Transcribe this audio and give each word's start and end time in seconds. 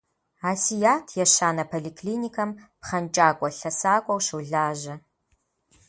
Асият 0.49 1.05
ещанэ 1.23 1.63
поликлиникэм 1.71 2.49
пхъэнкӏакӏуэ-лъэсакӏуэу 2.81 4.21
щолажьэ. 4.25 4.95